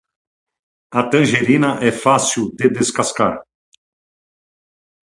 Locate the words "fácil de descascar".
2.05-3.35